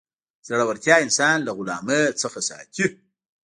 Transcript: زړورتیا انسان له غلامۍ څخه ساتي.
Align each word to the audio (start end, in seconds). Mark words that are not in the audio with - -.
زړورتیا 0.47 0.95
انسان 1.05 1.37
له 1.43 1.51
غلامۍ 1.57 2.03
څخه 2.21 2.39
ساتي. 2.49 2.85